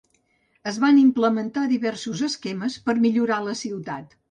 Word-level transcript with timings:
Es 0.71 0.79
van 0.83 1.01
implementar 1.01 1.67
diversos 1.75 2.25
esquemes 2.31 2.81
per 2.89 2.99
millorar 3.07 3.41
la 3.53 3.57
ciutat. 3.65 4.13